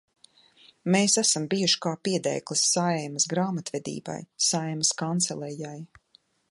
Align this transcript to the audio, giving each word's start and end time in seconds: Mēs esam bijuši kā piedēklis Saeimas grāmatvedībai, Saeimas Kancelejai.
Mēs 0.95 1.17
esam 1.23 1.45
bijuši 1.51 1.77
kā 1.87 1.93
piedēklis 2.07 2.65
Saeimas 2.71 3.29
grāmatvedībai, 3.35 4.19
Saeimas 4.51 4.95
Kancelejai. 5.03 5.81